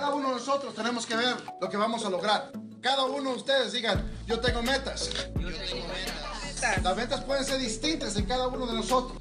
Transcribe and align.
cada 0.00 0.14
uno 0.14 0.28
de 0.28 0.34
nosotros 0.34 0.74
tenemos 0.74 1.06
que 1.06 1.16
ver 1.16 1.34
lo 1.58 1.70
que 1.70 1.76
vamos 1.78 2.04
a 2.04 2.10
lograr. 2.10 2.52
Cada 2.82 3.06
uno 3.06 3.30
de 3.30 3.36
ustedes 3.36 3.72
digan, 3.72 4.04
yo 4.26 4.38
tengo 4.40 4.62
metas. 4.62 5.08
Yo 5.38 5.48
tengo 5.48 5.86
metas. 5.88 6.82
Las 6.82 6.96
metas 6.96 7.24
pueden 7.24 7.42
ser 7.46 7.58
distintas 7.58 8.14
en 8.16 8.26
cada 8.26 8.46
uno 8.48 8.66
de 8.66 8.74
nosotros. 8.74 9.18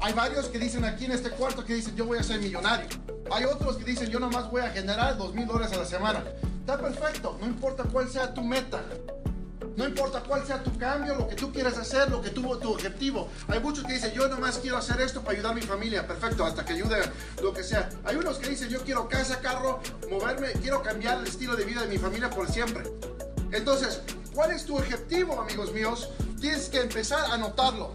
Hay 0.00 0.12
varios 0.12 0.46
que 0.46 0.60
dicen 0.60 0.84
aquí 0.84 1.06
en 1.06 1.12
este 1.12 1.30
cuarto 1.30 1.64
que 1.64 1.74
dicen, 1.74 1.96
yo 1.96 2.06
voy 2.06 2.18
a 2.18 2.22
ser 2.22 2.38
millonario. 2.38 2.86
Hay 3.32 3.46
otros 3.46 3.76
que 3.76 3.84
dicen, 3.84 4.10
yo 4.10 4.20
nomás 4.20 4.48
voy 4.48 4.62
a 4.62 4.70
generar 4.70 5.16
dos 5.16 5.34
mil 5.34 5.44
dólares 5.44 5.72
a 5.72 5.78
la 5.78 5.86
semana. 5.86 6.22
Está 6.60 6.78
perfecto, 6.78 7.36
no 7.40 7.46
importa 7.46 7.82
cuál 7.82 8.08
sea 8.08 8.32
tu 8.32 8.42
meta. 8.42 8.80
No 9.76 9.84
importa 9.84 10.22
cuál 10.22 10.46
sea 10.46 10.62
tu 10.62 10.76
cambio, 10.78 11.16
lo 11.16 11.26
que 11.26 11.34
tú 11.34 11.52
quieras 11.52 11.76
hacer, 11.76 12.08
lo 12.08 12.22
que 12.22 12.30
tuvo 12.30 12.58
tu 12.58 12.72
objetivo. 12.72 13.28
Hay 13.48 13.58
muchos 13.58 13.84
que 13.84 13.94
dicen, 13.94 14.12
yo 14.12 14.28
nomás 14.28 14.58
quiero 14.58 14.76
hacer 14.76 15.00
esto 15.00 15.20
para 15.20 15.32
ayudar 15.32 15.52
a 15.52 15.54
mi 15.54 15.62
familia. 15.62 16.06
Perfecto, 16.06 16.44
hasta 16.44 16.64
que 16.64 16.74
ayude 16.74 16.98
lo 17.42 17.52
que 17.52 17.64
sea. 17.64 17.88
Hay 18.04 18.16
unos 18.16 18.38
que 18.38 18.50
dicen, 18.50 18.68
yo 18.68 18.82
quiero 18.84 19.08
casa, 19.08 19.40
carro, 19.40 19.80
moverme, 20.10 20.52
quiero 20.52 20.82
cambiar 20.82 21.18
el 21.18 21.26
estilo 21.26 21.56
de 21.56 21.64
vida 21.64 21.82
de 21.82 21.88
mi 21.88 21.98
familia 21.98 22.30
por 22.30 22.48
siempre. 22.48 22.84
Entonces, 23.50 24.00
¿cuál 24.32 24.52
es 24.52 24.64
tu 24.64 24.76
objetivo, 24.76 25.40
amigos 25.40 25.72
míos? 25.72 26.10
Tienes 26.40 26.68
que 26.68 26.80
empezar 26.80 27.24
a 27.30 27.34
anotarlo. 27.34 27.92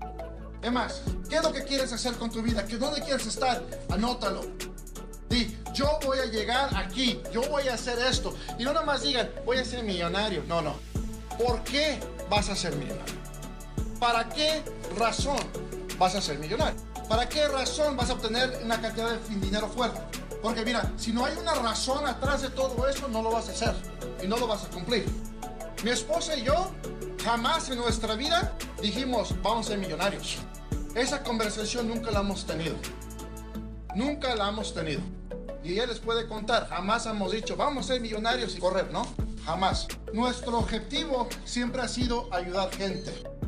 Es 0.61 0.71
más, 0.71 1.01
¿qué 1.29 1.37
es 1.37 1.43
lo 1.43 1.53
que 1.53 1.63
quieres 1.63 1.93
hacer 1.93 2.15
con 2.15 2.29
tu 2.29 2.41
vida? 2.41 2.65
¿Qué, 2.65 2.77
¿Dónde 2.77 3.01
quieres 3.01 3.25
estar? 3.25 3.63
Anótalo. 3.89 4.41
Di, 5.29 5.57
yo 5.73 5.99
voy 6.03 6.19
a 6.19 6.25
llegar 6.25 6.75
aquí, 6.75 7.21
yo 7.31 7.41
voy 7.49 7.69
a 7.69 7.75
hacer 7.75 7.99
esto. 7.99 8.35
Y 8.57 8.63
no 8.63 8.73
nomás 8.73 9.03
digan, 9.03 9.29
voy 9.45 9.57
a 9.57 9.63
ser 9.63 9.83
millonario. 9.83 10.43
No, 10.47 10.61
no. 10.61 10.88
¿Por 11.39 11.63
qué 11.63 11.97
vas 12.29 12.49
a 12.49 12.55
ser 12.55 12.75
millonario? 12.75 13.15
¿Para 13.97 14.27
qué 14.27 14.61
razón 14.97 15.39
vas 15.97 16.13
a 16.15 16.21
ser 16.21 16.37
millonario? 16.37 16.77
¿Para 17.07 17.29
qué 17.29 17.47
razón 17.47 17.95
vas 17.95 18.09
a 18.09 18.13
obtener 18.13 18.59
una 18.61 18.81
cantidad 18.81 19.17
de 19.17 19.35
dinero 19.35 19.69
fuerte? 19.69 20.01
Porque 20.41 20.65
mira, 20.65 20.91
si 20.97 21.13
no 21.13 21.23
hay 21.23 21.37
una 21.37 21.55
razón 21.55 22.05
atrás 22.05 22.41
de 22.41 22.49
todo 22.49 22.89
esto, 22.89 23.07
no 23.07 23.21
lo 23.21 23.31
vas 23.31 23.47
a 23.47 23.51
hacer 23.51 23.73
y 24.21 24.27
no 24.27 24.35
lo 24.37 24.47
vas 24.47 24.65
a 24.65 24.67
cumplir. 24.67 25.05
Mi 25.81 25.91
esposa 25.91 26.35
y 26.35 26.43
yo 26.43 26.71
jamás 27.23 27.69
en 27.69 27.77
nuestra 27.77 28.15
vida 28.15 28.53
dijimos, 28.81 29.33
vamos 29.41 29.67
a 29.67 29.69
ser 29.69 29.79
millonarios. 29.79 30.39
Esa 30.93 31.23
conversación 31.23 31.87
nunca 31.87 32.11
la 32.11 32.19
hemos 32.19 32.45
tenido. 32.45 32.75
Nunca 33.95 34.35
la 34.35 34.49
hemos 34.49 34.73
tenido. 34.73 34.99
Y 35.63 35.73
ella 35.73 35.85
les 35.85 35.99
puede 35.99 36.27
contar, 36.27 36.67
jamás 36.67 37.05
hemos 37.05 37.31
dicho, 37.31 37.55
vamos 37.55 37.85
a 37.85 37.93
ser 37.93 38.01
millonarios 38.01 38.55
y 38.57 38.59
correr, 38.59 38.91
¿no? 38.91 39.07
Jamás. 39.49 39.87
Nuestro 40.13 40.59
objetivo 40.59 41.27
siempre 41.43 41.81
ha 41.81 41.87
sido 41.87 42.31
ayudar 42.31 42.69
gente. 42.69 43.38